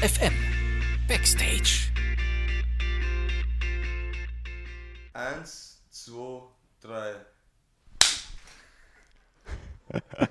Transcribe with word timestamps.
FM 0.00 0.32
Backstage. 1.08 1.90
Eins, 5.12 5.82
zwei, 5.90 6.42
drei. 6.80 7.14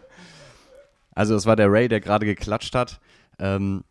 Also 1.16 1.34
das 1.34 1.46
war 1.48 1.58
der 1.58 1.70
Ray, 1.70 1.90
der 1.90 2.00
gerade 2.00 2.26
geklatscht 2.26 2.76
hat. 2.76 3.02
Ähm, 3.40 3.84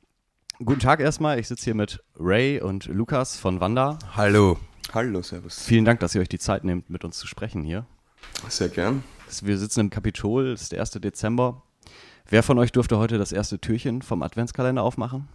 guten 0.64 0.80
Tag 0.80 1.00
erstmal, 1.00 1.40
ich 1.40 1.48
sitze 1.48 1.64
hier 1.64 1.74
mit 1.74 2.02
Ray 2.18 2.60
und 2.60 2.86
Lukas 2.86 3.36
von 3.36 3.60
Wanda. 3.60 3.98
Hallo. 4.14 4.58
Hallo, 4.94 5.20
Servus. 5.20 5.62
Vielen 5.64 5.84
Dank, 5.84 6.00
dass 6.00 6.14
ihr 6.14 6.22
euch 6.22 6.28
die 6.28 6.38
Zeit 6.38 6.64
nehmt, 6.64 6.88
mit 6.88 7.04
uns 7.04 7.18
zu 7.18 7.26
sprechen 7.26 7.64
hier. 7.64 7.84
Sehr 8.48 8.68
gern. 8.70 9.02
Wir 9.42 9.58
sitzen 9.58 9.80
im 9.80 9.90
Kapitol, 9.90 10.52
es 10.52 10.62
ist 10.62 10.72
der 10.72 10.80
1. 10.80 10.92
Dezember. 10.92 11.64
Wer 12.28 12.42
von 12.42 12.58
euch 12.58 12.72
durfte 12.72 12.96
heute 12.96 13.18
das 13.18 13.32
erste 13.32 13.58
Türchen 13.58 14.00
vom 14.00 14.22
Adventskalender 14.22 14.82
aufmachen? 14.82 15.28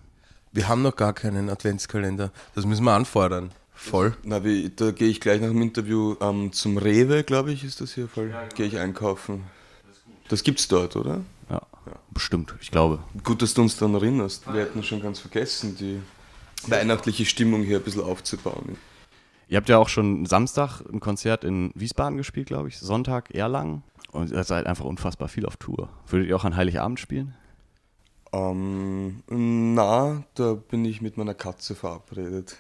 Wir 0.51 0.67
haben 0.67 0.81
noch 0.81 0.95
gar 0.95 1.13
keinen 1.13 1.49
Adventskalender. 1.49 2.31
Das 2.55 2.65
müssen 2.65 2.83
wir 2.83 2.91
anfordern. 2.91 3.51
Voll. 3.73 4.15
Na, 4.23 4.43
wie, 4.43 4.69
da 4.69 4.91
gehe 4.91 5.07
ich 5.07 5.21
gleich 5.21 5.41
nach 5.41 5.47
dem 5.47 5.61
Interview 5.61 6.15
ähm, 6.21 6.51
zum 6.51 6.77
Rewe, 6.77 7.23
glaube 7.23 7.51
ich, 7.51 7.63
ist 7.63 7.81
das 7.81 7.93
hier 7.93 8.07
voll. 8.07 8.33
Gehe 8.55 8.67
ich 8.67 8.77
einkaufen. 8.77 9.45
Das 10.27 10.43
gibt's 10.43 10.67
dort, 10.67 10.95
oder? 10.95 11.21
Ja, 11.49 11.61
bestimmt, 12.11 12.53
ich 12.61 12.69
glaube. 12.69 12.99
Gut, 13.23 13.41
dass 13.41 13.53
du 13.53 13.61
uns 13.61 13.77
daran 13.77 13.95
erinnerst. 13.95 14.45
Wir 14.53 14.61
hätten 14.61 14.83
schon 14.83 15.01
ganz 15.01 15.19
vergessen, 15.19 15.75
die 15.77 15.99
weihnachtliche 16.67 17.25
Stimmung 17.25 17.63
hier 17.63 17.77
ein 17.77 17.83
bisschen 17.83 18.03
aufzubauen. 18.03 18.77
Ihr 19.47 19.57
habt 19.57 19.67
ja 19.67 19.77
auch 19.77 19.89
schon 19.89 20.25
Samstag 20.25 20.81
ein 20.81 20.99
Konzert 20.99 21.43
in 21.43 21.71
Wiesbaden 21.75 22.17
gespielt, 22.17 22.47
glaube 22.47 22.69
ich. 22.69 22.77
Sonntag 22.77 23.33
Erlangen. 23.33 23.83
Und 24.11 24.31
ihr 24.31 24.43
seid 24.43 24.67
einfach 24.67 24.85
unfassbar 24.85 25.27
viel 25.27 25.45
auf 25.45 25.57
Tour. 25.57 25.89
Würdet 26.07 26.29
ihr 26.29 26.35
auch 26.35 26.45
an 26.45 26.55
Heiligabend 26.55 26.99
spielen? 26.99 27.35
Ähm, 28.33 29.23
na, 29.27 30.23
da 30.35 30.53
bin 30.53 30.85
ich 30.85 31.01
mit 31.01 31.17
meiner 31.17 31.33
Katze 31.33 31.75
verabredet. 31.75 32.57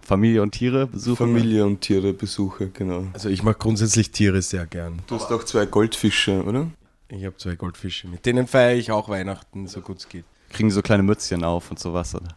Familie 0.00 0.42
und 0.42 0.52
Tiere 0.52 0.86
besuchen? 0.86 1.16
Familie 1.16 1.64
und 1.64 1.80
Tiere 1.80 2.12
besuche, 2.12 2.70
genau. 2.70 3.06
Also 3.12 3.28
ich 3.28 3.42
mag 3.42 3.58
grundsätzlich 3.58 4.10
Tiere 4.10 4.42
sehr 4.42 4.66
gern. 4.66 5.00
Du 5.06 5.14
hast 5.14 5.30
auch 5.30 5.44
zwei 5.44 5.66
Goldfische, 5.66 6.42
oder? 6.42 6.68
Ich 7.08 7.24
habe 7.24 7.36
zwei 7.36 7.54
Goldfische. 7.54 8.08
Mit 8.08 8.26
denen 8.26 8.46
feiere 8.46 8.74
ich 8.74 8.90
auch 8.90 9.08
Weihnachten, 9.08 9.66
so 9.68 9.80
gut 9.80 9.98
es 9.98 10.08
geht. 10.08 10.24
Kriegen 10.50 10.70
so 10.70 10.82
kleine 10.82 11.02
Mützchen 11.02 11.44
auf 11.44 11.70
und 11.70 11.78
sowas, 11.78 12.14
oder? 12.14 12.28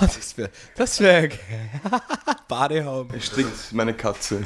Das 0.00 0.36
wäre 0.36 0.50
das 0.76 1.00
wär. 1.00 1.30
Er 2.48 3.20
strickt 3.20 3.72
meine 3.72 3.94
Katze. 3.94 4.42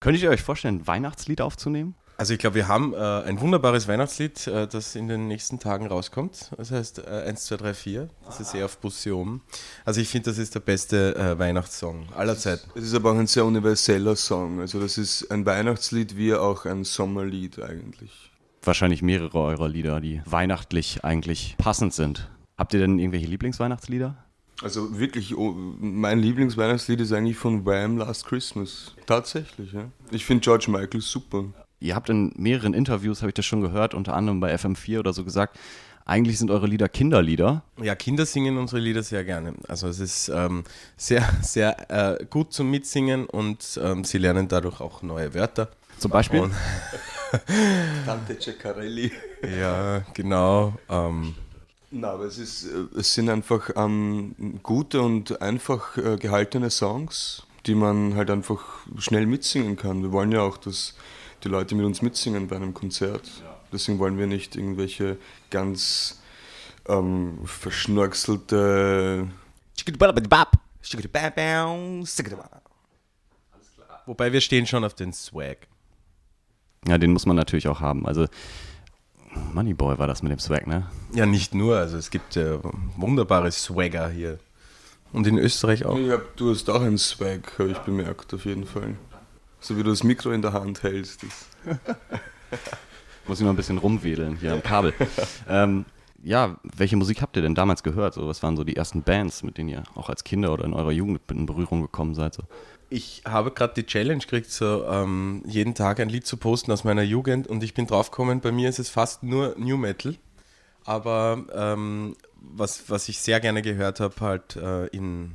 Könntet 0.00 0.22
ihr 0.22 0.30
euch 0.30 0.42
vorstellen, 0.42 0.80
ein 0.80 0.86
Weihnachtslied 0.86 1.40
aufzunehmen? 1.40 1.94
Also 2.20 2.34
ich 2.34 2.38
glaube, 2.38 2.56
wir 2.56 2.68
haben 2.68 2.92
äh, 2.92 2.98
ein 2.98 3.40
wunderbares 3.40 3.88
Weihnachtslied, 3.88 4.46
äh, 4.46 4.68
das 4.68 4.94
in 4.94 5.08
den 5.08 5.26
nächsten 5.26 5.58
Tagen 5.58 5.86
rauskommt. 5.86 6.50
Das 6.54 6.70
heißt 6.70 6.98
äh, 6.98 7.24
1, 7.26 7.46
2, 7.46 7.56
3, 7.56 7.72
4. 7.72 8.08
Das 8.26 8.40
ist 8.40 8.54
eher 8.54 8.66
auf 8.66 8.76
Busion. 8.76 9.40
Also 9.86 10.02
ich 10.02 10.08
finde, 10.10 10.28
das 10.28 10.36
ist 10.36 10.54
der 10.54 10.60
beste 10.60 11.16
äh, 11.16 11.38
Weihnachtssong 11.38 12.12
aller 12.14 12.36
Zeiten. 12.36 12.68
Es 12.74 12.84
ist 12.84 12.94
aber 12.94 13.12
auch 13.12 13.16
ein 13.16 13.26
sehr 13.26 13.46
universeller 13.46 14.16
Song. 14.16 14.60
Also 14.60 14.78
das 14.78 14.98
ist 14.98 15.30
ein 15.30 15.46
Weihnachtslied 15.46 16.14
wie 16.18 16.34
auch 16.34 16.66
ein 16.66 16.84
Sommerlied 16.84 17.58
eigentlich. 17.58 18.30
Wahrscheinlich 18.62 19.00
mehrere 19.00 19.38
eurer 19.38 19.70
Lieder, 19.70 20.02
die 20.02 20.20
weihnachtlich 20.26 21.02
eigentlich 21.02 21.54
passend 21.56 21.94
sind. 21.94 22.28
Habt 22.58 22.74
ihr 22.74 22.80
denn 22.80 22.98
irgendwelche 22.98 23.28
Lieblingsweihnachtslieder? 23.28 24.14
Also 24.62 24.98
wirklich, 24.98 25.34
oh, 25.38 25.52
mein 25.52 26.18
Lieblingsweihnachtslied 26.18 27.00
ist 27.00 27.12
eigentlich 27.14 27.38
von 27.38 27.64
Wham! 27.64 27.96
Last 27.96 28.26
Christmas. 28.26 28.94
Tatsächlich, 29.06 29.72
ja. 29.72 29.90
Ich 30.10 30.26
finde 30.26 30.42
George 30.42 30.66
Michael 30.68 31.00
super. 31.00 31.46
Ihr 31.80 31.94
habt 31.94 32.10
in 32.10 32.32
mehreren 32.36 32.74
Interviews, 32.74 33.22
habe 33.22 33.30
ich 33.30 33.34
das 33.34 33.46
schon 33.46 33.62
gehört, 33.62 33.94
unter 33.94 34.14
anderem 34.14 34.38
bei 34.38 34.54
FM4 34.54 34.98
oder 34.98 35.12
so 35.14 35.24
gesagt, 35.24 35.58
eigentlich 36.04 36.38
sind 36.38 36.50
eure 36.50 36.66
Lieder 36.66 36.88
Kinderlieder. 36.88 37.62
Ja, 37.80 37.94
Kinder 37.94 38.26
singen 38.26 38.58
unsere 38.58 38.80
Lieder 38.80 39.02
sehr 39.02 39.24
gerne. 39.24 39.54
Also 39.66 39.88
es 39.88 39.98
ist 40.00 40.28
ähm, 40.28 40.64
sehr, 40.96 41.26
sehr 41.40 42.18
äh, 42.20 42.24
gut 42.24 42.52
zum 42.52 42.70
Mitsingen 42.70 43.26
und 43.26 43.80
ähm, 43.82 44.04
sie 44.04 44.18
lernen 44.18 44.48
dadurch 44.48 44.80
auch 44.80 45.02
neue 45.02 45.32
Wörter. 45.34 45.68
Zum 45.98 46.10
Beispiel? 46.10 46.40
Und, 46.40 46.52
Tante 48.06 48.38
Ceccarelli. 48.38 49.12
ja, 49.58 50.02
genau. 50.14 50.74
Ähm, 50.88 51.34
Na, 51.90 52.10
aber 52.10 52.24
es, 52.24 52.38
ist, 52.38 52.64
äh, 52.64 52.98
es 52.98 53.14
sind 53.14 53.30
einfach 53.30 53.70
ähm, 53.76 54.34
gute 54.62 55.00
und 55.00 55.40
einfach 55.40 55.96
äh, 55.96 56.16
gehaltene 56.16 56.70
Songs, 56.70 57.46
die 57.66 57.74
man 57.74 58.16
halt 58.16 58.30
einfach 58.30 58.60
schnell 58.98 59.26
mitsingen 59.26 59.76
kann. 59.76 60.02
Wir 60.02 60.12
wollen 60.12 60.32
ja 60.32 60.40
auch, 60.40 60.56
dass 60.56 60.94
die 61.44 61.48
Leute 61.48 61.74
mit 61.74 61.86
uns 61.86 62.02
mitsingen 62.02 62.48
bei 62.48 62.56
einem 62.56 62.74
Konzert. 62.74 63.28
Deswegen 63.72 63.98
wollen 63.98 64.18
wir 64.18 64.26
nicht 64.26 64.56
irgendwelche 64.56 65.16
ganz 65.50 66.20
ähm, 66.88 67.38
verschnörkelte. 67.44 69.28
wobei 74.06 74.32
wir 74.32 74.40
stehen 74.40 74.66
schon 74.66 74.84
auf 74.84 74.94
den 74.94 75.12
Swag. 75.12 75.68
Ja, 76.86 76.98
den 76.98 77.12
muss 77.12 77.26
man 77.26 77.36
natürlich 77.36 77.68
auch 77.68 77.80
haben. 77.80 78.06
Also 78.06 78.26
Moneyboy 79.52 79.98
war 79.98 80.06
das 80.06 80.22
mit 80.22 80.32
dem 80.32 80.38
Swag, 80.38 80.66
ne? 80.66 80.86
Ja, 81.14 81.26
nicht 81.26 81.54
nur. 81.54 81.76
Also 81.76 81.96
es 81.96 82.10
gibt 82.10 82.36
äh, 82.36 82.58
wunderbare 82.96 83.52
Swagger 83.52 84.08
hier. 84.08 84.38
Und 85.12 85.26
in 85.26 85.38
Österreich 85.38 85.84
auch. 85.84 85.98
Ich 85.98 86.10
hab, 86.10 86.36
du 86.36 86.50
hast 86.50 86.70
auch 86.70 86.82
einen 86.82 86.98
Swag, 86.98 87.58
habe 87.58 87.70
ich 87.70 87.78
bemerkt, 87.78 88.32
auf 88.32 88.44
jeden 88.44 88.64
Fall. 88.64 88.96
So 89.60 89.76
wie 89.76 89.82
du 89.82 89.90
das 89.90 90.02
Mikro 90.02 90.30
in 90.32 90.42
der 90.42 90.52
Hand 90.52 90.82
hältst. 90.82 91.22
Das 91.22 91.78
Muss 93.26 93.38
ich 93.38 93.44
noch 93.44 93.52
ein 93.52 93.56
bisschen 93.56 93.78
rumwedeln 93.78 94.36
hier 94.36 94.52
am 94.52 94.62
Kabel. 94.62 94.92
ähm, 95.48 95.84
ja, 96.22 96.58
welche 96.62 96.96
Musik 96.96 97.22
habt 97.22 97.36
ihr 97.36 97.42
denn 97.42 97.54
damals 97.54 97.82
gehört? 97.82 98.14
So, 98.14 98.26
was 98.26 98.42
waren 98.42 98.56
so 98.56 98.64
die 98.64 98.76
ersten 98.76 99.02
Bands, 99.02 99.42
mit 99.42 99.58
denen 99.58 99.68
ihr 99.68 99.82
auch 99.94 100.08
als 100.08 100.24
Kinder 100.24 100.52
oder 100.52 100.64
in 100.64 100.74
eurer 100.74 100.90
Jugend 100.90 101.20
in 101.30 101.46
Berührung 101.46 101.82
gekommen 101.82 102.14
seid? 102.14 102.34
So? 102.34 102.42
Ich 102.88 103.22
habe 103.26 103.52
gerade 103.52 103.74
die 103.74 103.86
Challenge 103.86 104.20
gekriegt, 104.20 104.50
so 104.50 104.84
ähm, 104.84 105.42
jeden 105.46 105.74
Tag 105.74 106.00
ein 106.00 106.08
Lied 106.08 106.26
zu 106.26 106.36
posten 106.36 106.72
aus 106.72 106.84
meiner 106.84 107.02
Jugend 107.02 107.46
und 107.46 107.62
ich 107.62 107.74
bin 107.74 107.86
draufgekommen, 107.86 108.40
bei 108.40 108.52
mir 108.52 108.68
ist 108.68 108.78
es 108.78 108.88
fast 108.88 109.22
nur 109.22 109.54
New 109.58 109.76
Metal. 109.76 110.16
Aber 110.84 111.44
ähm, 111.54 112.16
was, 112.34 112.90
was 112.90 113.08
ich 113.08 113.20
sehr 113.20 113.38
gerne 113.38 113.62
gehört 113.62 114.00
habe, 114.00 114.14
halt 114.20 114.56
äh, 114.56 114.86
in, 114.86 115.32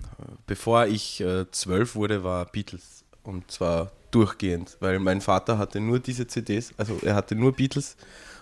bevor 0.47 0.88
ich 0.88 1.22
äh, 1.22 1.50
zwölf 1.52 1.96
wurde, 1.96 2.24
war 2.24 2.46
Beatles. 2.46 3.06
Und 3.24 3.50
zwar 3.50 3.91
durchgehend, 4.16 4.78
weil 4.80 5.00
mein 5.00 5.22
Vater 5.22 5.58
hatte 5.58 5.80
nur 5.80 6.00
diese 6.00 6.26
CDs, 6.26 6.74
also 6.78 6.98
er 7.03 7.16
hatte 7.16 7.36
nur 7.36 7.52
Beatles 7.52 7.98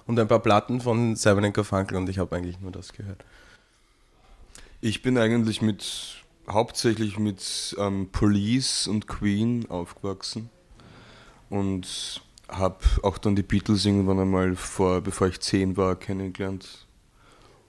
und 0.05 0.19
ein 0.19 0.27
paar 0.27 0.39
Platten 0.39 0.81
von 0.81 1.15
Simon 1.15 1.51
Garfunkel 1.51 1.97
und 1.97 2.07
ich 2.09 2.19
habe 2.19 2.35
eigentlich 2.35 2.59
nur 2.59 2.71
das 2.71 2.93
gehört. 2.93 3.25
Ich 4.81 5.01
bin 5.01 5.17
eigentlich 5.17 5.61
mit 5.61 6.23
hauptsächlich 6.49 7.17
mit 7.17 7.75
ähm, 7.79 8.09
Police 8.11 8.87
und 8.87 9.07
Queen 9.07 9.69
aufgewachsen 9.69 10.49
und 11.49 12.21
habe 12.49 12.77
auch 13.01 13.17
dann 13.17 13.35
die 13.35 13.43
Beatles 13.43 13.85
irgendwann 13.85 14.19
einmal 14.19 14.55
vor, 14.55 15.01
bevor 15.01 15.27
ich 15.27 15.39
zehn 15.39 15.77
war, 15.77 15.95
kennengelernt. 15.95 16.85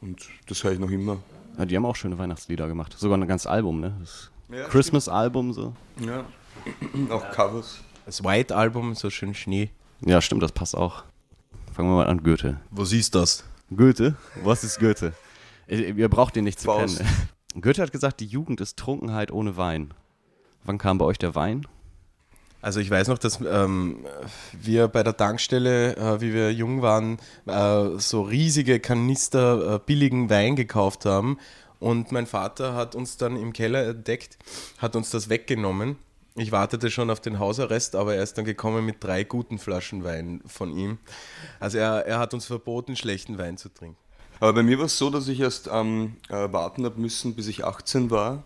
Und 0.00 0.28
das 0.48 0.65
höre 0.65 0.72
ich 0.72 0.78
noch 0.78 0.91
immer. 0.91 1.19
Ja, 1.56 1.65
die 1.65 1.76
haben 1.76 1.86
auch 1.86 1.97
schöne 1.97 2.19
Weihnachtslieder 2.19 2.66
gemacht. 2.66 2.94
Sogar 2.98 3.16
ein 3.16 3.26
ganzes 3.26 3.47
Album, 3.47 3.81
ne? 3.81 3.97
Das 4.00 4.31
Ja, 4.50 4.66
Christmas-Album 4.69 5.53
so. 5.53 5.75
Ja. 6.00 6.25
auch 7.10 7.31
Covers. 7.31 7.78
Das 8.06 8.22
White 8.22 8.54
Album, 8.54 8.94
so 8.94 9.10
schön 9.10 9.34
Schnee. 9.34 9.70
Ja, 10.04 10.20
stimmt, 10.20 10.42
das 10.42 10.53
passt 10.53 10.76
auch. 10.76 11.04
Fangen 11.72 11.88
wir 11.88 11.97
mal 11.97 12.06
an, 12.06 12.22
Goethe. 12.22 12.60
Wo 12.70 12.84
siehst 12.84 13.15
du 13.15 13.20
das? 13.20 13.44
Goethe? 13.75 14.15
Was 14.42 14.62
ist 14.62 14.78
Goethe? 14.78 15.15
Ihr 15.66 15.97
ihr 15.97 16.09
braucht 16.09 16.37
den 16.37 16.44
nicht 16.44 16.60
zu 16.60 16.66
Faust. 16.66 16.98
kennen. 16.98 17.10
Goethe 17.60 17.82
hat 17.82 17.92
gesagt, 17.92 18.20
die 18.20 18.26
Jugend 18.26 18.60
ist 18.60 18.76
Trunkenheit 18.78 19.31
ohne 19.31 19.56
Wein. 19.56 19.94
Wann 20.65 20.78
kam 20.78 20.98
bei 20.98 21.04
euch 21.04 21.19
der 21.19 21.34
Wein? 21.34 21.66
Also 22.60 22.81
ich 22.81 22.91
weiß 22.91 23.09
noch, 23.09 23.19
dass 23.19 23.41
ähm, 23.41 24.06
wir 24.53 24.89
bei 24.89 25.03
der 25.03 25.16
Tankstelle, 25.16 25.97
äh, 25.97 26.21
wie 26.21 26.33
wir 26.33 26.53
jung 26.53 26.80
waren, 26.80 27.18
äh, 27.47 27.98
so 27.98 28.22
riesige 28.22 28.80
Kanister 28.80 29.74
äh, 29.74 29.80
billigen 29.84 30.30
Wein 30.30 30.56
gekauft 30.56 31.04
haben. 31.04 31.39
Und 31.78 32.12
mein 32.12 32.27
Vater 32.27 32.74
hat 32.74 32.95
uns 32.95 33.18
dann 33.18 33.36
im 33.36 33.53
Keller 33.53 33.86
entdeckt, 33.86 34.39
hat 34.78 34.97
uns 34.97 35.10
das 35.10 35.28
weggenommen. 35.28 35.97
Ich 36.36 36.51
wartete 36.51 36.91
schon 36.91 37.10
auf 37.10 37.21
den 37.21 37.39
Hausarrest, 37.39 37.95
aber 37.95 38.16
er 38.16 38.22
ist 38.22 38.36
dann 38.36 38.45
gekommen 38.45 38.84
mit 38.84 39.03
drei 39.04 39.22
guten 39.22 39.59
Flaschen 39.59 40.03
Wein 40.03 40.42
von 40.47 40.77
ihm. 40.77 40.98
Also 41.60 41.78
er, 41.78 42.07
er 42.07 42.19
hat 42.19 42.34
uns 42.34 42.47
verboten, 42.47 42.97
schlechten 42.97 43.39
Wein 43.39 43.57
zu 43.57 43.69
trinken. 43.69 43.97
Aber 44.41 44.53
bei 44.53 44.65
mir 44.65 44.78
war 44.78 44.86
es 44.86 44.98
so, 44.98 45.10
dass 45.10 45.28
ich 45.28 45.39
erst 45.39 45.71
ähm, 45.72 46.16
äh, 46.28 46.53
warten 46.53 46.84
habe 46.84 47.01
müssen, 47.01 47.36
bis 47.36 47.47
ich 47.47 47.65
18 47.65 48.10
war 48.10 48.42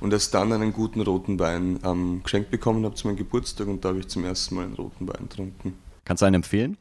und 0.00 0.12
erst 0.12 0.34
dann 0.34 0.52
einen 0.52 0.74
guten 0.74 1.00
roten 1.00 1.38
Wein 1.38 1.80
ähm, 1.82 2.20
geschenkt 2.22 2.50
bekommen 2.50 2.84
habe 2.84 2.94
zu 2.94 3.06
meinem 3.06 3.16
Geburtstag 3.16 3.68
und 3.68 3.86
da 3.86 3.88
habe 3.88 4.00
ich 4.00 4.08
zum 4.08 4.22
ersten 4.22 4.56
Mal 4.56 4.66
einen 4.66 4.74
roten 4.74 5.08
Wein 5.08 5.28
getrunken. 5.30 5.78
Kannst 6.04 6.20
du 6.20 6.26
einen 6.26 6.36
empfehlen? 6.36 6.76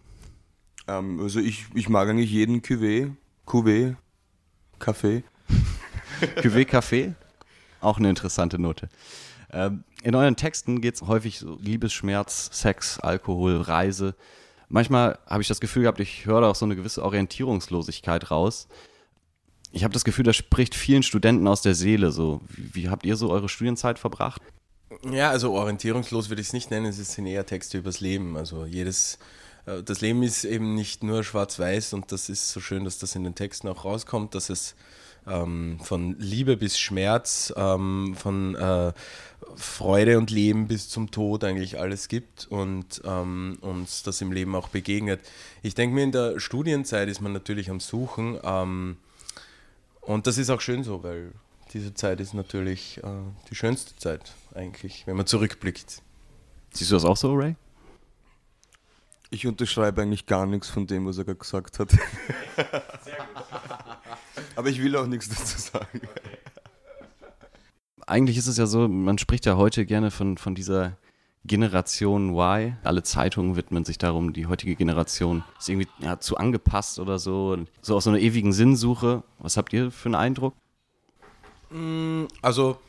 Ähm, 0.89 1.21
also 1.21 1.39
ich, 1.39 1.67
ich 1.73 1.87
mag 1.87 2.09
eigentlich 2.09 2.31
jeden 2.31 2.61
Cuvée, 2.61 3.13
Cuvée, 3.47 3.95
Kaffee. 4.77 5.23
Cuvée 6.35 6.65
Café? 6.65 7.13
Auch 7.79 7.97
eine 7.97 8.09
interessante 8.09 8.59
Note. 8.59 8.89
Ähm, 9.51 9.83
in 10.03 10.15
euren 10.15 10.35
Texten 10.35 10.81
geht 10.81 10.95
es 10.95 11.01
häufig 11.01 11.39
so 11.39 11.57
Liebesschmerz, 11.59 12.49
Sex, 12.51 12.99
Alkohol, 12.99 13.61
Reise. 13.61 14.15
Manchmal 14.69 15.17
habe 15.25 15.41
ich 15.41 15.47
das 15.47 15.59
Gefühl 15.59 15.83
gehabt, 15.83 15.99
ich 15.99 16.25
höre 16.25 16.41
da 16.41 16.49
auch 16.49 16.55
so 16.55 16.65
eine 16.65 16.75
gewisse 16.75 17.03
Orientierungslosigkeit 17.03 18.29
raus. 18.29 18.67
Ich 19.71 19.83
habe 19.83 19.93
das 19.93 20.03
Gefühl, 20.03 20.23
das 20.25 20.35
spricht 20.35 20.75
vielen 20.75 21.03
Studenten 21.03 21.47
aus 21.47 21.61
der 21.61 21.75
Seele. 21.75 22.11
So, 22.11 22.41
wie, 22.47 22.75
wie 22.75 22.89
habt 22.89 23.05
ihr 23.05 23.15
so 23.15 23.31
eure 23.31 23.49
Studienzeit 23.49 23.99
verbracht? 23.99 24.41
Ja, 25.11 25.29
also 25.29 25.53
orientierungslos 25.53 26.29
würde 26.29 26.41
ich 26.41 26.47
es 26.47 26.53
nicht 26.53 26.71
nennen, 26.71 26.87
es 26.87 26.97
sind 26.97 27.25
eher 27.25 27.45
Texte 27.45 27.77
übers 27.77 27.99
Leben. 27.99 28.37
Also 28.37 28.65
jedes, 28.65 29.19
äh, 29.65 29.83
das 29.83 30.01
Leben 30.01 30.23
ist 30.23 30.43
eben 30.43 30.75
nicht 30.75 31.03
nur 31.03 31.23
schwarz-weiß 31.23 31.93
und 31.93 32.11
das 32.11 32.29
ist 32.29 32.49
so 32.49 32.59
schön, 32.59 32.83
dass 32.83 32.97
das 32.97 33.15
in 33.15 33.23
den 33.23 33.35
Texten 33.35 33.67
auch 33.67 33.85
rauskommt, 33.85 34.33
dass 34.33 34.49
es 34.49 34.75
ähm, 35.27 35.79
von 35.83 36.15
Liebe 36.19 36.57
bis 36.57 36.77
Schmerz, 36.79 37.53
ähm, 37.55 38.15
von 38.17 38.55
äh, 38.55 38.93
Freude 39.55 40.17
und 40.17 40.31
Leben 40.31 40.67
bis 40.67 40.89
zum 40.89 41.11
Tod 41.11 41.43
eigentlich 41.43 41.79
alles 41.79 42.07
gibt 42.07 42.47
und 42.49 43.01
ähm, 43.05 43.57
uns 43.61 44.03
das 44.03 44.21
im 44.21 44.31
Leben 44.31 44.55
auch 44.55 44.69
begegnet. 44.69 45.21
Ich 45.63 45.75
denke 45.75 45.95
mir, 45.95 46.03
in 46.03 46.11
der 46.11 46.39
Studienzeit 46.39 47.09
ist 47.09 47.21
man 47.21 47.33
natürlich 47.33 47.69
am 47.69 47.79
Suchen 47.79 48.39
ähm, 48.43 48.97
und 50.01 50.27
das 50.27 50.37
ist 50.37 50.49
auch 50.49 50.61
schön 50.61 50.83
so, 50.83 51.03
weil 51.03 51.31
diese 51.73 51.93
Zeit 51.93 52.19
ist 52.19 52.33
natürlich 52.33 52.99
äh, 53.03 53.07
die 53.49 53.55
schönste 53.55 53.95
Zeit 53.97 54.33
eigentlich, 54.55 55.05
wenn 55.05 55.15
man 55.15 55.27
zurückblickt. 55.27 56.01
Siehst 56.71 56.91
du 56.91 56.95
das 56.95 57.05
auch 57.05 57.17
so, 57.17 57.33
Ray? 57.33 57.55
Ich 59.31 59.45
unterschreibe 59.45 60.01
eigentlich 60.01 60.25
gar 60.25 60.45
nichts 60.47 60.69
von 60.69 60.87
dem, 60.87 61.05
was 61.05 61.19
er 61.19 61.25
gerade 61.25 61.39
gesagt 61.39 61.79
hat. 61.79 61.91
Sehr 63.03 63.17
gut. 63.33 63.45
Aber 64.55 64.69
ich 64.69 64.81
will 64.81 64.95
auch 64.95 65.07
nichts 65.07 65.29
dazu 65.29 65.59
sagen. 65.59 66.01
Eigentlich 68.07 68.37
ist 68.37 68.47
es 68.47 68.57
ja 68.57 68.65
so, 68.65 68.87
man 68.87 69.17
spricht 69.17 69.45
ja 69.45 69.55
heute 69.55 69.85
gerne 69.85 70.09
von, 70.09 70.37
von 70.37 70.55
dieser 70.55 70.97
Generation 71.45 72.35
Y. 72.35 72.77
Alle 72.83 73.03
Zeitungen 73.03 73.55
widmen 73.55 73.85
sich 73.85 73.97
darum, 73.97 74.33
die 74.33 74.47
heutige 74.47 74.75
Generation 74.75 75.43
ist 75.59 75.69
irgendwie 75.69 75.87
ja, 75.99 76.19
zu 76.19 76.37
angepasst 76.37 76.99
oder 76.99 77.19
so. 77.19 77.57
So 77.81 77.95
aus 77.95 78.05
so 78.05 78.09
einer 78.09 78.19
ewigen 78.19 78.51
Sinnsuche. 78.51 79.23
Was 79.39 79.57
habt 79.57 79.73
ihr 79.73 79.91
für 79.91 80.07
einen 80.07 80.15
Eindruck? 80.15 80.55
Mm, 81.69 82.25
also, 82.41 82.79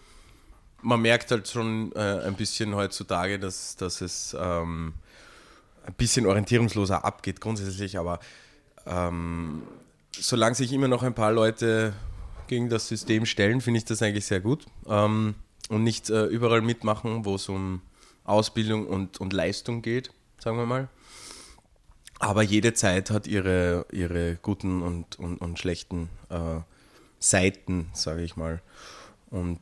man 0.83 1.01
merkt 1.01 1.31
halt 1.31 1.49
schon 1.49 1.93
äh, 1.93 2.23
ein 2.25 2.35
bisschen 2.35 2.75
heutzutage, 2.75 3.39
dass, 3.39 3.77
dass 3.77 4.01
es 4.01 4.37
ähm, 4.39 4.95
ein 5.87 5.95
bisschen 5.95 6.27
orientierungsloser 6.27 7.05
abgeht 7.05 7.41
grundsätzlich, 7.41 7.99
aber 7.99 8.21
ähm, 8.87 9.63
solange 10.21 10.55
sich 10.55 10.73
immer 10.73 10.89
noch 10.89 11.03
ein 11.03 11.15
paar 11.15 11.33
Leute 11.33 11.95
gegen 12.47 12.69
das 12.69 12.89
System 12.89 13.27
stellen, 13.27 13.61
finde 13.61 13.79
ich 13.79 13.85
das 13.85 14.03
eigentlich 14.03 14.27
sehr 14.27 14.41
gut. 14.41 14.67
Ähm, 14.89 15.35
und 15.69 15.85
nicht 15.85 16.11
äh, 16.11 16.25
überall 16.25 16.63
mitmachen, 16.63 17.25
wo 17.25 17.37
es 17.37 17.49
um 17.49 17.81
Ausbildung 18.25 18.87
und, 18.87 19.21
und 19.21 19.33
Leistung 19.33 19.83
geht, 19.83 20.11
sagen 20.39 20.57
wir 20.57 20.67
mal. 20.67 20.89
Aber 22.19 22.43
jede 22.43 22.75
Zeit 22.75 23.11
hat 23.11 23.27
ihre, 23.27 23.87
ihre 23.93 24.37
guten 24.43 24.83
und, 24.83 25.19
und, 25.19 25.39
und 25.39 25.59
schlechten 25.59 26.11
äh, 26.29 26.61
Seiten, 27.19 27.89
sage 27.95 28.23
ich 28.23 28.37
mal. 28.37 28.61
Und 29.31 29.61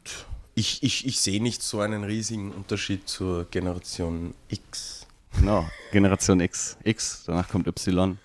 ich, 0.54 0.82
ich, 0.82 1.06
ich 1.06 1.20
sehe 1.20 1.42
nicht 1.42 1.62
so 1.62 1.80
einen 1.80 2.02
riesigen 2.04 2.50
Unterschied 2.50 3.08
zur 3.08 3.44
Generation 3.44 4.34
X. 4.48 5.06
Genau, 5.38 5.68
Generation 5.92 6.40
X. 6.40 6.76
X, 6.82 7.24
danach 7.26 7.48
kommt 7.48 7.68
Y. 7.68 8.18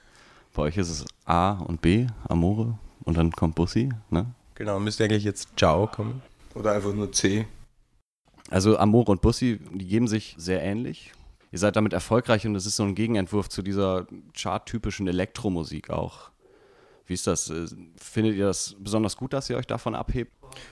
Bei 0.53 0.63
euch 0.63 0.77
ist 0.77 0.89
es 0.89 1.05
A 1.25 1.53
und 1.53 1.81
B, 1.81 2.05
Amore, 2.29 2.77
und 3.05 3.17
dann 3.17 3.31
kommt 3.31 3.55
Bussi, 3.55 3.89
ne? 4.11 4.33
Genau, 4.53 4.79
müsste 4.79 5.03
eigentlich 5.03 5.23
jetzt 5.23 5.49
Ciao 5.57 5.87
kommen. 5.87 6.21
Oder 6.53 6.73
einfach 6.73 6.93
nur 6.93 7.11
C. 7.11 7.47
Also 8.49 8.77
Amore 8.77 9.11
und 9.11 9.21
Bussi, 9.21 9.59
die 9.73 9.87
geben 9.87 10.07
sich 10.07 10.35
sehr 10.37 10.61
ähnlich. 10.61 11.11
Ihr 11.51 11.57
seid 11.57 11.75
damit 11.75 11.93
erfolgreich 11.93 12.45
und 12.45 12.55
es 12.55 12.67
ist 12.67 12.75
so 12.75 12.83
ein 12.83 12.93
Gegenentwurf 12.93 13.49
zu 13.49 13.63
dieser 13.63 14.05
charttypischen 14.35 15.07
Elektromusik 15.07 15.89
auch. 15.89 16.29
Wie 17.07 17.13
ist 17.13 17.25
das? 17.25 17.49
Äh, 17.49 17.65
findet 17.97 18.35
ihr 18.35 18.45
das 18.45 18.75
besonders 18.79 19.17
gut, 19.17 19.33
dass 19.33 19.49
ihr 19.49 19.57
euch 19.57 19.67
davon 19.67 19.95
abhebt? 19.95 20.31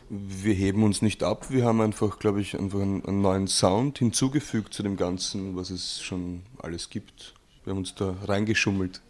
Wir 0.10 0.54
heben 0.54 0.84
uns 0.84 1.02
nicht 1.02 1.24
ab. 1.24 1.50
Wir 1.50 1.66
haben 1.66 1.82
einfach, 1.82 2.20
glaube 2.20 2.40
ich, 2.40 2.58
einfach 2.58 2.80
einen, 2.80 3.04
einen 3.04 3.22
neuen 3.22 3.48
Sound 3.48 3.98
hinzugefügt 3.98 4.74
zu 4.74 4.84
dem 4.84 4.96
Ganzen, 4.96 5.56
was 5.56 5.72
es 5.72 6.02
schon 6.02 6.44
alles 6.60 6.90
gibt. 6.90 7.34
Wir 7.64 7.72
haben 7.72 7.80
uns 7.80 7.96
da 7.96 8.16
reingeschummelt. 8.26 9.02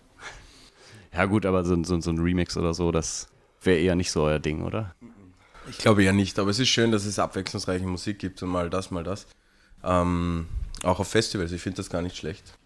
Ja 1.13 1.25
gut, 1.25 1.45
aber 1.45 1.63
so, 1.63 1.81
so, 1.83 1.99
so 1.99 2.09
ein 2.09 2.19
Remix 2.19 2.57
oder 2.57 2.73
so, 2.73 2.91
das 2.91 3.27
wäre 3.61 3.79
eher 3.79 3.95
nicht 3.95 4.11
so 4.11 4.23
euer 4.23 4.39
Ding, 4.39 4.63
oder? 4.63 4.95
Ich 5.69 5.77
glaube 5.77 6.03
ja 6.03 6.13
nicht, 6.13 6.39
aber 6.39 6.49
es 6.49 6.59
ist 6.59 6.69
schön, 6.69 6.91
dass 6.91 7.05
es 7.05 7.19
abwechslungsreiche 7.19 7.85
Musik 7.85 8.19
gibt 8.19 8.41
und 8.41 8.49
mal 8.49 8.69
das, 8.69 8.91
mal 8.91 9.03
das. 9.03 9.27
Ähm, 9.83 10.47
auch 10.83 10.99
auf 10.99 11.07
Festivals, 11.07 11.51
ich 11.51 11.61
finde 11.61 11.77
das 11.77 11.89
gar 11.89 12.01
nicht 12.01 12.17
schlecht. 12.17 12.57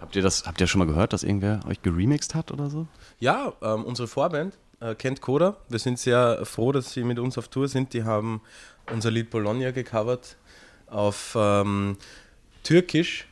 Habt 0.00 0.16
ihr 0.16 0.22
das, 0.22 0.46
habt 0.46 0.60
ihr 0.60 0.66
schon 0.66 0.78
mal 0.78 0.86
gehört, 0.86 1.12
dass 1.12 1.22
irgendwer 1.22 1.60
euch 1.68 1.82
geremixed 1.82 2.34
hat 2.34 2.50
oder 2.50 2.70
so? 2.70 2.86
Ja, 3.18 3.52
ähm, 3.60 3.84
unsere 3.84 4.08
Vorband 4.08 4.56
äh, 4.80 4.94
kennt 4.94 5.20
Coda. 5.20 5.56
Wir 5.68 5.78
sind 5.78 5.98
sehr 5.98 6.44
froh, 6.46 6.72
dass 6.72 6.92
sie 6.92 7.04
mit 7.04 7.18
uns 7.18 7.36
auf 7.36 7.48
Tour 7.48 7.68
sind. 7.68 7.92
Die 7.92 8.04
haben 8.04 8.40
unser 8.90 9.10
Lied 9.10 9.30
Bologna 9.30 9.70
gecovert 9.72 10.36
auf 10.86 11.36
ähm, 11.38 11.98
Türkisch. 12.62 13.28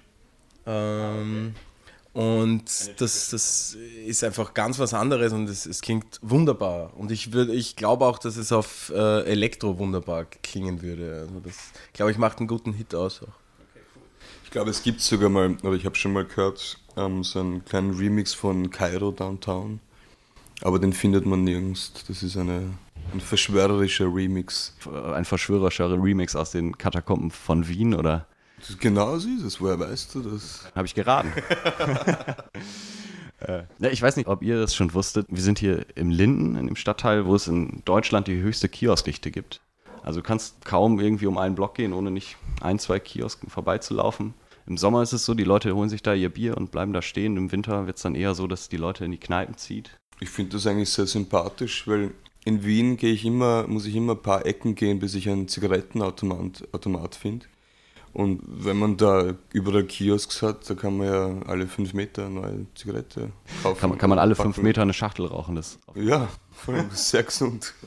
Ähm, 0.66 1.54
und 2.18 2.64
das, 3.00 3.30
das 3.30 3.76
ist 4.04 4.24
einfach 4.24 4.52
ganz 4.52 4.80
was 4.80 4.92
anderes 4.92 5.32
und 5.32 5.48
es, 5.48 5.66
es 5.66 5.80
klingt 5.80 6.18
wunderbar. 6.20 6.92
Und 6.96 7.12
ich, 7.12 7.32
würd, 7.32 7.48
ich 7.50 7.76
glaube 7.76 8.04
auch, 8.06 8.18
dass 8.18 8.36
es 8.36 8.50
auf 8.50 8.90
äh, 8.92 9.20
Elektro 9.22 9.78
wunderbar 9.78 10.24
klingen 10.24 10.82
würde. 10.82 11.20
Also 11.20 11.38
das, 11.38 11.54
glaube 11.92 12.10
ich, 12.10 12.18
macht 12.18 12.38
einen 12.38 12.48
guten 12.48 12.72
Hit 12.72 12.92
aus 12.92 13.22
auch. 13.22 13.28
Ich 14.42 14.50
glaube, 14.50 14.68
es 14.70 14.82
gibt 14.82 15.00
sogar 15.00 15.28
mal, 15.28 15.56
oder 15.62 15.74
ich 15.74 15.86
habe 15.86 15.94
schon 15.94 16.12
mal 16.12 16.24
gehört, 16.24 16.80
ähm, 16.96 17.22
so 17.22 17.38
einen 17.38 17.64
kleinen 17.64 17.96
Remix 17.96 18.34
von 18.34 18.68
Cairo 18.72 19.12
Downtown. 19.12 19.78
Aber 20.62 20.80
den 20.80 20.92
findet 20.92 21.24
man 21.24 21.44
nirgends. 21.44 21.92
Das 22.08 22.24
ist 22.24 22.36
eine, 22.36 22.74
ein 23.12 23.20
verschwörerischer 23.20 24.12
Remix. 24.12 24.74
Ein 25.14 25.24
verschwörerischer 25.24 25.88
Remix 25.92 26.34
aus 26.34 26.50
den 26.50 26.76
Katakomben 26.76 27.30
von 27.30 27.68
Wien, 27.68 27.94
oder? 27.94 28.26
Genau 28.80 29.18
so 29.18 29.28
ist 29.28 29.42
es. 29.42 29.60
Woher 29.60 29.78
weißt 29.78 30.14
du 30.14 30.22
das? 30.22 30.70
Habe 30.74 30.86
ich 30.86 30.94
geraten. 30.94 31.32
äh, 33.40 33.62
ja, 33.78 33.90
ich 33.90 34.02
weiß 34.02 34.16
nicht, 34.16 34.28
ob 34.28 34.42
ihr 34.42 34.60
das 34.60 34.74
schon 34.74 34.94
wusstet. 34.94 35.26
Wir 35.28 35.42
sind 35.42 35.58
hier 35.58 35.86
im 35.94 36.10
Linden, 36.10 36.56
in 36.56 36.66
dem 36.66 36.76
Stadtteil, 36.76 37.26
wo 37.26 37.34
es 37.34 37.48
in 37.48 37.82
Deutschland 37.84 38.26
die 38.26 38.40
höchste 38.40 38.68
Kioskdichte 38.68 39.30
gibt. 39.30 39.60
Also 40.02 40.20
du 40.20 40.26
kannst 40.26 40.64
kaum 40.64 41.00
irgendwie 41.00 41.26
um 41.26 41.38
einen 41.38 41.54
Block 41.54 41.74
gehen, 41.74 41.92
ohne 41.92 42.10
nicht 42.10 42.36
ein, 42.60 42.78
zwei 42.78 42.98
Kiosken 42.98 43.50
vorbeizulaufen. 43.50 44.34
Im 44.66 44.76
Sommer 44.76 45.02
ist 45.02 45.12
es 45.12 45.24
so, 45.24 45.34
die 45.34 45.44
Leute 45.44 45.74
holen 45.74 45.88
sich 45.88 46.02
da 46.02 46.12
ihr 46.12 46.28
Bier 46.28 46.56
und 46.56 46.70
bleiben 46.70 46.92
da 46.92 47.00
stehen. 47.00 47.36
Im 47.36 47.52
Winter 47.52 47.86
wird 47.86 47.96
es 47.96 48.02
dann 48.02 48.14
eher 48.14 48.34
so, 48.34 48.46
dass 48.46 48.68
die 48.68 48.76
Leute 48.76 49.04
in 49.04 49.12
die 49.12 49.18
Kneipen 49.18 49.56
zieht. 49.56 49.98
Ich 50.20 50.28
finde 50.28 50.52
das 50.52 50.66
eigentlich 50.66 50.90
sehr 50.90 51.06
sympathisch, 51.06 51.86
weil 51.86 52.12
in 52.44 52.64
Wien 52.64 52.96
gehe 52.96 53.12
ich 53.12 53.24
immer, 53.24 53.66
muss 53.66 53.86
ich 53.86 53.94
immer 53.94 54.14
ein 54.14 54.22
paar 54.22 54.46
Ecken 54.46 54.74
gehen, 54.74 54.98
bis 54.98 55.14
ich 55.14 55.28
einen 55.28 55.48
Zigarettenautomat 55.48 56.68
Automat 56.72 57.14
finde. 57.14 57.46
Und 58.12 58.40
wenn 58.46 58.78
man 58.78 58.96
da 58.96 59.34
überall 59.52 59.84
Kiosks 59.84 60.42
hat, 60.42 60.68
da 60.68 60.74
kann 60.74 60.96
man 60.96 61.06
ja 61.06 61.46
alle 61.46 61.66
fünf 61.66 61.94
Meter 61.94 62.26
eine 62.26 62.40
neue 62.40 62.66
Zigarette 62.74 63.30
kaufen. 63.62 63.80
Kann 63.80 63.90
man, 63.90 63.98
kann 63.98 64.10
man 64.10 64.18
alle 64.18 64.34
fünf 64.34 64.58
Meter 64.58 64.82
eine 64.82 64.94
Schachtel 64.94 65.26
rauchen? 65.26 65.54
Das 65.54 65.78
ja, 65.94 66.28
vor 66.50 66.74
allem 66.74 66.90
sehr 66.92 67.22
gesund. 67.22 67.74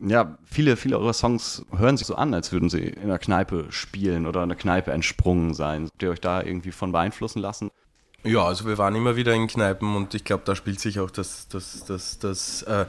Ja, 0.00 0.36
viele, 0.44 0.76
viele 0.76 0.98
eurer 0.98 1.12
Songs 1.12 1.64
hören 1.74 1.96
sich 1.96 2.06
so 2.06 2.16
an, 2.16 2.34
als 2.34 2.52
würden 2.52 2.68
sie 2.68 2.80
in 2.80 3.04
einer 3.04 3.18
Kneipe 3.18 3.66
spielen 3.70 4.26
oder 4.26 4.40
in 4.40 4.50
einer 4.50 4.56
Kneipe 4.56 4.92
entsprungen 4.92 5.54
sein. 5.54 5.86
Habt 5.86 6.02
ihr 6.02 6.10
euch 6.10 6.20
da 6.20 6.42
irgendwie 6.42 6.72
von 6.72 6.92
beeinflussen 6.92 7.40
lassen? 7.40 7.70
Ja, 8.24 8.44
also 8.44 8.66
wir 8.66 8.76
waren 8.76 8.94
immer 8.96 9.16
wieder 9.16 9.34
in 9.34 9.46
Kneipen 9.46 9.94
und 9.94 10.14
ich 10.14 10.24
glaube, 10.24 10.42
da 10.46 10.56
spielt 10.56 10.80
sich 10.80 10.98
auch 10.98 11.10
das, 11.10 11.46
das, 11.48 11.84
das, 11.84 12.18
das, 12.18 12.62
äh, 12.62 12.86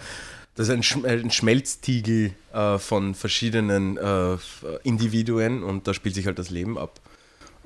das 0.56 0.70
ist 0.70 1.06
ein, 1.06 1.32
Schmelztiegel 1.32 2.32
äh, 2.54 2.78
von 2.78 3.14
verschiedenen 3.14 3.98
äh, 3.98 4.38
Individuen 4.84 5.64
und 5.64 5.88
da 5.88 5.94
spielt 5.94 6.16
sich 6.16 6.28
halt 6.28 6.40
das 6.40 6.50
Leben 6.50 6.78
ab. 6.78 7.02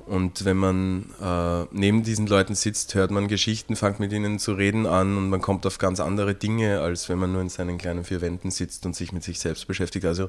Und 0.06 0.44
wenn 0.44 0.56
man 0.56 1.06
äh, 1.22 1.66
neben 1.70 2.02
diesen 2.02 2.26
Leuten 2.26 2.56
sitzt, 2.56 2.96
hört 2.96 3.12
man 3.12 3.28
Geschichten, 3.28 3.76
fängt 3.76 4.00
mit 4.00 4.12
ihnen 4.12 4.40
zu 4.40 4.54
reden 4.54 4.86
an 4.86 5.16
und 5.16 5.30
man 5.30 5.40
kommt 5.40 5.66
auf 5.66 5.78
ganz 5.78 6.00
andere 6.00 6.34
Dinge, 6.34 6.80
als 6.80 7.08
wenn 7.08 7.18
man 7.18 7.30
nur 7.30 7.42
in 7.42 7.48
seinen 7.48 7.78
kleinen 7.78 8.02
vier 8.02 8.20
Wänden 8.20 8.50
sitzt 8.50 8.84
und 8.86 8.96
sich 8.96 9.12
mit 9.12 9.22
sich 9.22 9.38
selbst 9.38 9.68
beschäftigt. 9.68 10.04
Also 10.06 10.28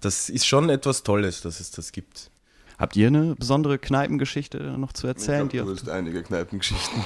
das 0.00 0.28
ist 0.28 0.46
schon 0.46 0.68
etwas 0.68 1.04
Tolles, 1.04 1.40
dass 1.40 1.60
es 1.60 1.70
das 1.70 1.92
gibt. 1.92 2.30
Habt 2.78 2.96
ihr 2.96 3.06
eine 3.06 3.36
besondere 3.36 3.78
Kneipengeschichte 3.78 4.58
noch 4.78 4.92
zu 4.92 5.06
erzählen? 5.06 5.46
Ich 5.46 5.52
glaub, 5.52 5.66
du 5.66 5.72
hast 5.72 5.88
einige 5.88 6.22
Kneipengeschichten. 6.22 7.04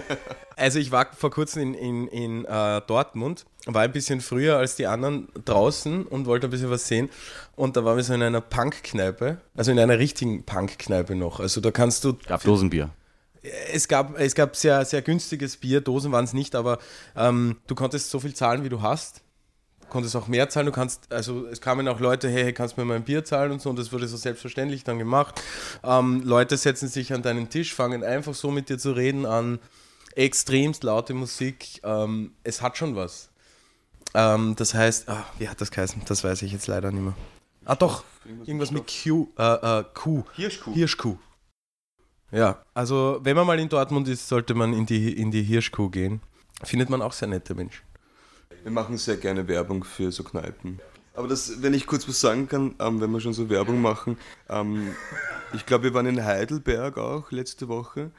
also 0.56 0.78
ich 0.78 0.90
war 0.90 1.12
vor 1.12 1.30
kurzem 1.30 1.74
in, 1.74 1.74
in, 1.74 2.08
in 2.08 2.44
uh, 2.46 2.80
Dortmund, 2.84 3.44
war 3.66 3.82
ein 3.82 3.92
bisschen 3.92 4.20
früher 4.20 4.56
als 4.56 4.74
die 4.74 4.86
anderen 4.86 5.28
draußen 5.44 6.04
und 6.06 6.26
wollte 6.26 6.48
ein 6.48 6.50
bisschen 6.50 6.70
was 6.70 6.88
sehen. 6.88 7.10
Und 7.54 7.76
da 7.76 7.84
waren 7.84 7.96
wir 7.96 8.02
so 8.02 8.12
in 8.12 8.22
einer 8.22 8.40
Punk-Kneipe, 8.40 9.38
also 9.54 9.70
in 9.70 9.78
einer 9.78 9.98
richtigen 9.98 10.42
Punk-Kneipe 10.44 11.14
noch. 11.14 11.38
Also 11.38 11.60
da 11.60 11.70
kannst 11.70 12.04
du... 12.04 12.14
Gab 12.26 12.42
Dosenbier. 12.42 12.90
Es 13.72 13.86
gab, 13.88 14.18
es 14.18 14.34
gab 14.34 14.56
sehr, 14.56 14.84
sehr 14.84 15.02
günstiges 15.02 15.58
Bier, 15.58 15.80
Dosen 15.80 16.10
waren 16.12 16.24
es 16.24 16.32
nicht, 16.32 16.54
aber 16.54 16.78
ähm, 17.14 17.58
du 17.66 17.74
konntest 17.74 18.10
so 18.10 18.18
viel 18.18 18.34
zahlen, 18.34 18.64
wie 18.64 18.70
du 18.70 18.80
hast 18.80 19.23
konntest 19.88 20.16
auch 20.16 20.26
mehr 20.28 20.48
zahlen. 20.48 20.66
Du 20.66 20.72
kannst, 20.72 21.12
also 21.12 21.46
es 21.46 21.60
kamen 21.60 21.86
auch 21.88 22.00
Leute, 22.00 22.28
hey, 22.28 22.52
kannst 22.52 22.76
du 22.76 22.80
mir 22.80 22.86
mal 22.86 22.96
ein 22.96 23.04
Bier 23.04 23.24
zahlen 23.24 23.52
und 23.52 23.62
so, 23.62 23.70
und 23.70 23.78
das 23.78 23.92
wurde 23.92 24.08
so 24.08 24.16
selbstverständlich 24.16 24.84
dann 24.84 24.98
gemacht. 24.98 25.40
Ähm, 25.82 26.22
Leute 26.24 26.56
setzen 26.56 26.88
sich 26.88 27.12
an 27.12 27.22
deinen 27.22 27.50
Tisch, 27.50 27.74
fangen 27.74 28.02
einfach 28.04 28.34
so 28.34 28.50
mit 28.50 28.68
dir 28.68 28.78
zu 28.78 28.92
reden 28.92 29.26
an. 29.26 29.58
Extremst 30.14 30.84
laute 30.84 31.14
Musik. 31.14 31.80
Ähm, 31.82 32.32
es 32.44 32.62
hat 32.62 32.76
schon 32.76 32.94
was. 32.96 33.30
Ähm, 34.14 34.54
das 34.56 34.74
heißt, 34.74 35.08
ah, 35.08 35.24
wie 35.38 35.48
hat 35.48 35.60
das 35.60 35.70
geheißen? 35.70 36.02
Das 36.06 36.22
weiß 36.22 36.42
ich 36.42 36.52
jetzt 36.52 36.68
leider 36.68 36.92
nicht 36.92 37.02
mehr. 37.02 37.14
Ah 37.64 37.74
doch, 37.74 38.04
irgendwas 38.44 38.70
mit 38.70 38.84
Q, 38.86 39.28
äh, 39.38 39.80
äh, 39.80 39.84
Kuh. 39.94 40.22
Hirschkuh. 40.34 40.74
Hirschkuh. 40.74 41.16
Ja, 42.30 42.64
also 42.74 43.20
wenn 43.22 43.36
man 43.36 43.46
mal 43.46 43.58
in 43.58 43.68
Dortmund 43.68 44.08
ist, 44.08 44.28
sollte 44.28 44.54
man 44.54 44.72
in 44.72 44.86
die, 44.86 45.12
in 45.12 45.30
die 45.30 45.42
Hirschkuh 45.42 45.88
gehen. 45.88 46.20
Findet 46.62 46.90
man 46.90 47.02
auch 47.02 47.12
sehr 47.12 47.28
nette 47.28 47.54
Mensch. 47.54 47.82
Wir 48.62 48.72
machen 48.72 48.96
sehr 48.96 49.16
gerne 49.16 49.46
Werbung 49.48 49.84
für 49.84 50.10
so 50.12 50.22
Kneipen. 50.22 50.80
Aber 51.14 51.28
das, 51.28 51.62
wenn 51.62 51.74
ich 51.74 51.86
kurz 51.86 52.08
was 52.08 52.20
sagen 52.20 52.48
kann, 52.48 52.74
ähm, 52.80 53.00
wenn 53.00 53.10
wir 53.10 53.20
schon 53.20 53.34
so 53.34 53.48
Werbung 53.48 53.80
machen, 53.80 54.16
ähm, 54.48 54.94
ich 55.52 55.64
glaube, 55.64 55.84
wir 55.84 55.94
waren 55.94 56.06
in 56.06 56.24
Heidelberg 56.24 56.98
auch 56.98 57.30
letzte 57.30 57.68
Woche 57.68 58.10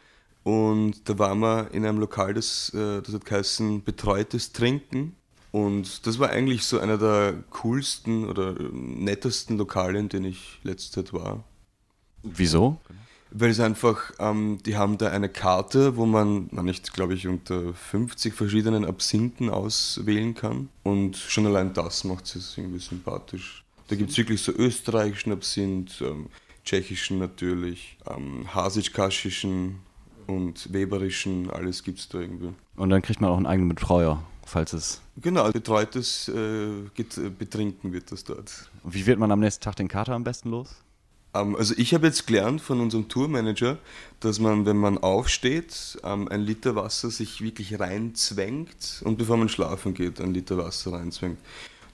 und 0.43 1.09
da 1.09 1.19
waren 1.19 1.39
wir 1.39 1.69
in 1.73 1.85
einem 1.85 1.99
Lokal, 1.99 2.33
das, 2.33 2.73
äh, 2.73 3.01
das 3.01 3.13
hat 3.13 3.25
geheißen 3.25 3.83
Betreutes 3.83 4.53
Trinken. 4.53 5.15
Und 5.51 6.05
das 6.05 6.19
war 6.19 6.29
eigentlich 6.29 6.65
so 6.65 6.79
einer 6.79 6.97
der 6.97 7.43
coolsten 7.49 8.27
oder 8.27 8.55
nettesten 8.71 9.57
Lokale, 9.57 9.97
in 9.97 10.09
denen 10.09 10.25
ich 10.25 10.59
letzte 10.63 11.03
Zeit 11.03 11.13
war. 11.13 11.43
Wieso? 12.23 12.79
Weil 13.37 13.49
es 13.49 13.59
einfach, 13.59 14.13
ähm, 14.19 14.59
die 14.65 14.77
haben 14.77 14.97
da 14.97 15.09
eine 15.09 15.27
Karte, 15.27 15.97
wo 15.97 16.05
man, 16.05 16.47
man 16.51 16.63
nicht, 16.63 16.93
glaube 16.93 17.15
ich, 17.15 17.27
unter 17.27 17.73
50 17.73 18.33
verschiedenen 18.33 18.85
Absinten 18.85 19.49
auswählen 19.49 20.35
kann. 20.35 20.69
Und 20.83 21.17
schon 21.17 21.45
allein 21.45 21.73
das 21.73 22.05
macht 22.05 22.33
es 22.33 22.57
irgendwie 22.57 22.79
sympathisch. 22.79 23.65
Da 23.89 23.97
gibt 23.97 24.11
es 24.11 24.17
wirklich 24.17 24.41
so 24.41 24.53
österreichischen 24.53 25.33
Absinth, 25.33 26.01
ähm, 26.01 26.27
tschechischen 26.63 27.19
natürlich, 27.19 27.97
ähm, 28.09 28.47
hasitsch-kaschischen 28.53 29.79
und 30.27 30.71
weberischen, 30.73 31.49
alles 31.51 31.83
gibt 31.83 31.99
es 31.99 32.09
da 32.09 32.19
irgendwie. 32.19 32.53
Und 32.77 32.89
dann 32.89 33.01
kriegt 33.01 33.21
man 33.21 33.29
auch 33.29 33.37
einen 33.37 33.45
eigenen 33.45 33.69
Betreuer, 33.69 34.23
falls 34.45 34.73
es. 34.73 35.01
Genau, 35.17 35.51
betreutes 35.51 36.29
äh, 36.29 36.69
Betrinken 37.37 37.93
wird 37.93 38.11
das 38.11 38.23
dort. 38.23 38.69
Wie 38.83 39.05
wird 39.05 39.19
man 39.19 39.31
am 39.31 39.39
nächsten 39.39 39.63
Tag 39.63 39.75
den 39.75 39.87
Kater 39.87 40.13
am 40.13 40.23
besten 40.23 40.49
los? 40.49 40.84
Ähm, 41.35 41.55
also 41.55 41.73
ich 41.77 41.93
habe 41.93 42.07
jetzt 42.07 42.25
gelernt 42.27 42.61
von 42.61 42.79
unserem 42.79 43.07
Tourmanager, 43.07 43.77
dass 44.19 44.39
man, 44.39 44.65
wenn 44.65 44.77
man 44.77 44.97
aufsteht, 44.97 45.97
ähm, 46.03 46.27
ein 46.29 46.41
Liter 46.41 46.75
Wasser 46.75 47.09
sich 47.09 47.41
wirklich 47.41 47.79
reinzwängt 47.79 49.01
und 49.03 49.17
bevor 49.17 49.37
man 49.37 49.49
schlafen 49.49 49.93
geht, 49.93 50.21
ein 50.21 50.33
Liter 50.33 50.57
Wasser 50.57 50.93
reinzwängt. 50.93 51.37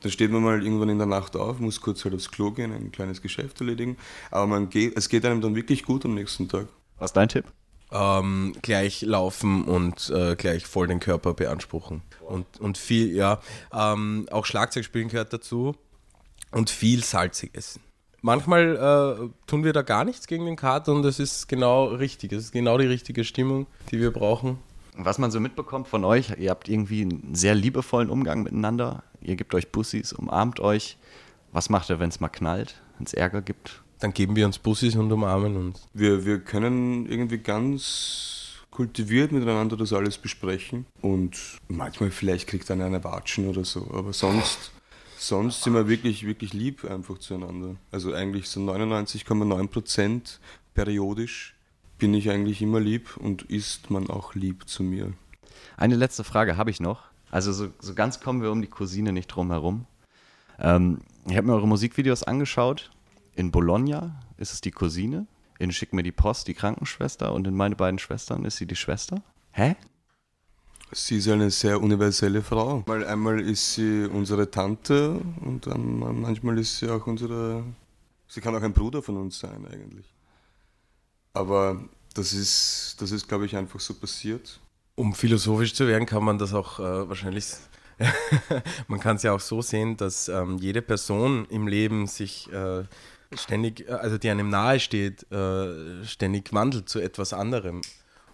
Dann 0.01 0.12
steht 0.12 0.31
man 0.31 0.41
mal 0.41 0.63
irgendwann 0.63 0.89
in 0.89 0.98
der 0.98 1.07
Nacht 1.07 1.36
auf, 1.36 1.60
muss 1.60 1.79
kurz 1.79 2.03
halt 2.03 2.15
aufs 2.15 2.31
Klo 2.31 2.51
gehen, 2.51 2.74
ein 2.74 2.91
kleines 2.91 3.21
Geschäft 3.21 3.60
erledigen, 3.62 3.98
aber 4.31 4.48
man 4.48 4.69
geht, 4.69 4.98
es 4.98 5.10
geht 5.10 5.25
einem 5.25 5.41
dann 5.41 5.55
wirklich 5.55 5.83
gut 5.83 6.05
am 6.05 6.15
nächsten 6.15 6.50
Tag. 6.50 6.67
Was 6.98 7.12
ist 7.12 7.17
dein 7.17 7.29
Tipp? 7.29 7.45
Ähm, 7.91 8.55
gleich 8.62 9.01
laufen 9.01 9.65
und 9.65 10.10
äh, 10.10 10.36
gleich 10.36 10.65
voll 10.65 10.88
den 10.88 11.01
Körper 11.01 11.33
beanspruchen. 11.33 12.01
Und, 12.21 12.45
und 12.60 12.77
viel, 12.77 13.13
ja, 13.13 13.41
ähm, 13.74 14.27
auch 14.31 14.45
Schlagzeug 14.45 14.86
spielen 14.86 15.10
gehört 15.10 15.33
dazu 15.33 15.75
und 16.51 16.69
viel 16.69 17.03
salzig 17.03 17.51
essen. 17.53 17.81
Manchmal 18.21 18.75
äh, 18.75 19.29
tun 19.47 19.63
wir 19.63 19.73
da 19.73 19.81
gar 19.81 20.05
nichts 20.05 20.27
gegen 20.27 20.45
den 20.45 20.55
Kater 20.55 20.93
und 20.93 21.03
das 21.03 21.19
ist 21.19 21.47
genau 21.47 21.85
richtig. 21.85 22.31
Es 22.31 22.45
ist 22.45 22.51
genau 22.51 22.77
die 22.77 22.85
richtige 22.85 23.23
Stimmung, 23.23 23.65
die 23.91 23.99
wir 23.99 24.11
brauchen. 24.11 24.59
Was 24.95 25.17
man 25.17 25.31
so 25.31 25.39
mitbekommt 25.39 25.87
von 25.87 26.03
euch, 26.03 26.33
ihr 26.37 26.49
habt 26.49 26.69
irgendwie 26.69 27.01
einen 27.01 27.33
sehr 27.33 27.55
liebevollen 27.55 28.09
Umgang 28.09 28.43
miteinander. 28.43 29.03
Ihr 29.21 29.35
gebt 29.35 29.55
euch 29.55 29.71
Bussis, 29.71 30.13
umarmt 30.13 30.59
euch. 30.59 30.97
Was 31.51 31.69
macht 31.69 31.89
ihr, 31.89 31.99
wenn 31.99 32.09
es 32.09 32.19
mal 32.19 32.29
knallt, 32.29 32.81
wenn 32.97 33.05
es 33.05 33.13
Ärger 33.13 33.41
gibt? 33.41 33.81
Dann 33.99 34.13
geben 34.13 34.35
wir 34.35 34.45
uns 34.45 34.59
Bussis 34.59 34.95
und 34.95 35.11
umarmen 35.11 35.55
uns. 35.55 35.87
Wir, 35.93 36.25
wir 36.25 36.39
können 36.39 37.07
irgendwie 37.07 37.37
ganz 37.37 38.41
kultiviert 38.71 39.31
miteinander 39.31 39.77
das 39.77 39.93
alles 39.93 40.17
besprechen 40.17 40.85
und 41.01 41.37
manchmal 41.67 42.09
vielleicht 42.09 42.47
kriegt 42.47 42.71
einer 42.71 42.85
eine 42.85 43.03
Watschen 43.03 43.47
oder 43.49 43.65
so, 43.65 43.85
aber 43.93 44.13
sonst, 44.13 44.71
sonst 45.21 45.63
sind 45.63 45.73
wir 45.73 45.87
wirklich, 45.87 46.25
wirklich 46.25 46.53
lieb 46.53 46.83
einfach 46.85 47.17
zueinander. 47.19 47.75
Also 47.91 48.13
eigentlich 48.13 48.49
so 48.49 48.59
99,9 48.59 49.67
Prozent 49.67 50.39
periodisch 50.73 51.55
bin 51.97 52.13
ich 52.13 52.29
eigentlich 52.31 52.61
immer 52.61 52.79
lieb 52.79 53.17
und 53.17 53.43
ist 53.43 53.91
man 53.91 54.09
auch 54.09 54.33
lieb 54.33 54.67
zu 54.67 54.83
mir. 54.83 55.13
Eine 55.77 55.95
letzte 55.95 56.23
Frage 56.23 56.57
habe 56.57 56.71
ich 56.71 56.79
noch. 56.79 57.03
Also 57.29 57.53
so, 57.53 57.69
so 57.79 57.93
ganz 57.93 58.19
kommen 58.19 58.41
wir 58.41 58.51
um 58.51 58.61
die 58.61 58.67
Cousine 58.67 59.13
nicht 59.13 59.27
drum 59.27 59.51
herum. 59.51 59.85
Ähm, 60.59 60.99
ich 61.27 61.37
habe 61.37 61.47
mir 61.47 61.53
eure 61.53 61.67
Musikvideos 61.67 62.23
angeschaut. 62.23 62.91
In 63.35 63.51
Bologna 63.51 64.19
ist 64.37 64.53
es 64.53 64.61
die 64.61 64.71
Cousine. 64.71 65.27
In 65.59 65.71
Schick 65.71 65.93
mir 65.93 66.03
die 66.03 66.11
Post 66.11 66.47
die 66.47 66.55
Krankenschwester. 66.55 67.31
Und 67.31 67.47
in 67.47 67.55
meine 67.55 67.75
beiden 67.75 67.99
Schwestern 67.99 68.43
ist 68.43 68.57
sie 68.57 68.65
die 68.65 68.75
Schwester. 68.75 69.21
Hä? 69.51 69.75
Sie 70.93 71.17
ist 71.17 71.27
eine 71.29 71.50
sehr 71.50 71.81
universelle 71.81 72.41
Frau. 72.41 72.83
Weil 72.86 73.05
einmal 73.05 73.39
ist 73.39 73.75
sie 73.75 74.05
unsere 74.05 74.50
Tante 74.51 75.21
und 75.45 75.67
dann 75.67 76.00
manchmal 76.21 76.57
ist 76.60 76.79
sie 76.79 76.89
auch 76.89 77.07
unsere. 77.07 77.63
Sie 78.27 78.41
kann 78.41 78.55
auch 78.55 78.62
ein 78.62 78.74
Bruder 78.74 79.01
von 79.01 79.17
uns 79.17 79.39
sein 79.39 79.65
eigentlich. 79.71 80.05
Aber 81.33 81.81
das 82.13 82.33
ist, 82.33 82.98
das 83.00 83.12
ist, 83.12 83.27
glaube 83.27 83.45
ich, 83.45 83.55
einfach 83.55 83.79
so 83.79 83.93
passiert. 83.93 84.60
Um 84.95 85.13
philosophisch 85.13 85.74
zu 85.74 85.88
werden, 85.88 86.05
kann 86.05 86.24
man 86.24 86.38
das 86.38 86.53
auch 86.53 86.79
äh, 86.79 87.10
wahrscheinlich. 87.10 87.45
man 88.88 89.00
kann 89.00 89.15
es 89.15 89.24
ja 89.24 89.33
auch 89.33 89.39
so 89.39 89.62
sehen, 89.62 89.95
dass 89.95 90.27
ähm, 90.27 90.57
jede 90.57 90.81
Person 90.81 91.45
im 91.50 91.67
Leben 91.67 92.07
sich 92.07 92.51
äh, 92.51 92.83
ständig, 93.36 93.88
äh, 93.88 93.93
also 93.93 94.17
die 94.17 94.29
einem 94.29 94.50
nahe 94.50 94.79
steht, 94.79 95.31
äh, 95.31 96.03
ständig 96.05 96.51
wandelt 96.53 96.89
zu 96.89 97.00
etwas 97.00 97.31
anderem. 97.33 97.81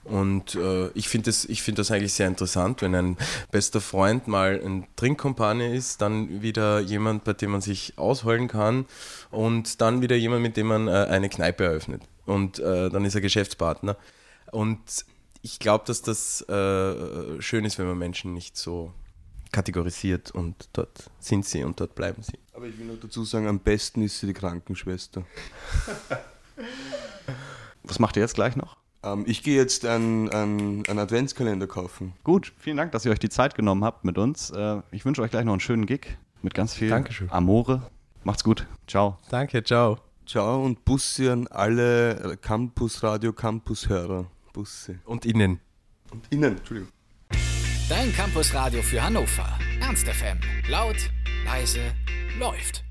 Und 0.07 0.55
äh, 0.55 0.87
ich 0.89 1.09
finde 1.09 1.25
das, 1.25 1.43
ich 1.45 1.61
find 1.61 1.77
das 1.79 1.91
eigentlich 1.91 2.13
sehr 2.13 2.27
interessant, 2.27 2.81
wenn 2.81 2.95
ein 2.95 3.17
bester 3.51 3.81
Freund 3.81 4.27
mal 4.27 4.59
ein 4.63 4.87
Trinkkompanie 4.95 5.75
ist, 5.75 6.01
dann 6.01 6.41
wieder 6.41 6.79
jemand, 6.79 7.25
bei 7.25 7.33
dem 7.33 7.51
man 7.51 7.61
sich 7.61 7.97
ausholen 7.97 8.47
kann 8.47 8.85
und 9.31 9.81
dann 9.81 10.01
wieder 10.01 10.15
jemand, 10.15 10.43
mit 10.43 10.55
dem 10.55 10.67
man 10.67 10.87
äh, 10.87 10.91
eine 10.91 11.27
Kneipe 11.27 11.65
eröffnet. 11.65 12.03
Und 12.25 12.59
äh, 12.59 12.89
dann 12.89 13.03
ist 13.03 13.15
er 13.15 13.21
Geschäftspartner. 13.21 13.97
Und 14.51 15.05
ich 15.41 15.59
glaube, 15.59 15.83
dass 15.85 16.01
das 16.01 16.41
äh, 16.47 17.41
schön 17.41 17.65
ist, 17.65 17.77
wenn 17.77 17.87
man 17.87 17.97
Menschen 17.97 18.33
nicht 18.33 18.55
so 18.55 18.93
kategorisiert 19.51 20.31
und 20.31 20.69
dort 20.73 21.09
sind 21.19 21.45
sie 21.45 21.63
und 21.63 21.79
dort 21.79 21.95
bleiben 21.95 22.21
sie. 22.21 22.37
Aber 22.53 22.65
ich 22.65 22.77
will 22.77 22.85
noch 22.85 22.99
dazu 22.99 23.23
sagen, 23.25 23.47
am 23.47 23.59
besten 23.59 24.01
ist 24.03 24.19
sie 24.19 24.27
die 24.27 24.33
Krankenschwester. 24.33 25.25
Was 27.83 27.99
macht 27.99 28.15
ihr 28.17 28.21
jetzt 28.21 28.35
gleich 28.35 28.55
noch? 28.55 28.77
Ähm, 29.03 29.23
ich 29.27 29.43
gehe 29.43 29.55
jetzt 29.55 29.85
einen, 29.85 30.29
einen, 30.29 30.85
einen 30.87 30.99
Adventskalender 30.99 31.67
kaufen. 31.67 32.13
Gut, 32.23 32.53
vielen 32.57 32.77
Dank, 32.77 32.91
dass 32.91 33.05
ihr 33.05 33.11
euch 33.11 33.19
die 33.19 33.29
Zeit 33.29 33.55
genommen 33.55 33.83
habt 33.83 34.05
mit 34.05 34.17
uns. 34.17 34.49
Äh, 34.51 34.81
ich 34.91 35.05
wünsche 35.05 35.21
euch 35.21 35.31
gleich 35.31 35.45
noch 35.45 35.53
einen 35.53 35.59
schönen 35.59 35.85
Gig 35.85 36.17
mit 36.41 36.53
ganz 36.53 36.73
viel 36.73 36.89
Dankeschön. 36.89 37.29
Amore. 37.31 37.89
Macht's 38.23 38.43
gut. 38.43 38.67
Ciao. 38.87 39.17
Danke, 39.29 39.63
ciao. 39.63 39.97
Ciao 40.25 40.63
und 40.63 40.83
Bussi 40.83 41.29
an 41.29 41.47
alle 41.47 42.37
Campus 42.41 43.01
Radio 43.01 43.31
Campus 43.31 43.87
Hörer. 43.87 44.25
Bussi. 44.51 44.97
Und 45.05 45.25
Ihnen. 45.25 45.59
Und 46.11 46.25
Ihnen, 46.29 46.57
Entschuldigung. 46.57 46.91
Dein 47.89 48.13
Campusradio 48.13 48.81
für 48.81 49.01
Hannover. 49.01 49.47
Ernst 49.79 50.07
FM. 50.07 50.39
Laut, 50.69 50.97
leise, 51.45 51.93
läuft. 52.37 52.86